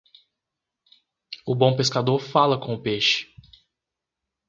O 1.45 1.53
bom 1.53 1.75
pescador 1.77 2.17
fala 2.21 2.59
com 2.59 2.73
o 2.73 2.81
peixe. 2.81 3.27